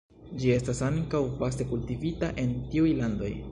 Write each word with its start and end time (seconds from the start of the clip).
Ĝi 0.43 0.47
estas 0.53 0.81
ankaŭ 0.87 1.21
vaste 1.43 1.69
kultivita 1.73 2.33
en 2.47 2.59
tiuj 2.73 2.99
landoj. 3.05 3.33